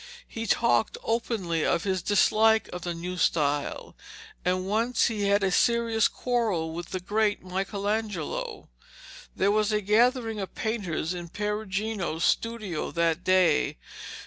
[0.27, 3.95] He talked openly of his dislike of the new style,
[4.43, 8.67] and once he had a serious quarrel with the great Michelangelo.
[9.35, 13.77] There was a gathering of painters in Perugino's studio that day.